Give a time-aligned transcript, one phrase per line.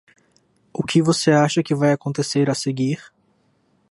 [0.73, 3.13] O que você acha que vai acontecer a seguir?